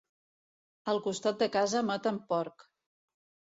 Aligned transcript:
Al 0.93 1.01
costat 1.09 1.45
de 1.45 1.49
casa 1.57 1.83
maten 1.91 2.19
porc. 2.35 2.69